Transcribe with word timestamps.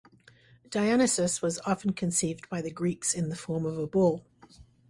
Dionysus 0.67 1.43
was 1.43 1.59
often 1.59 1.93
conceived 1.93 2.49
by 2.49 2.59
the 2.63 2.71
Greeks 2.71 3.13
in 3.13 3.29
the 3.29 3.35
form 3.35 3.67
of 3.67 3.77
a 3.77 3.85
bull. 3.85 4.25